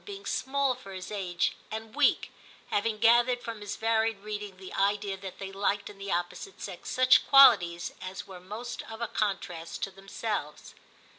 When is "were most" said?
8.25-8.81